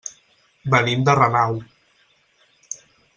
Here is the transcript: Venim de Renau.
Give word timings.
Venim 0.75 1.03
de 1.09 1.15
Renau. 1.19 1.59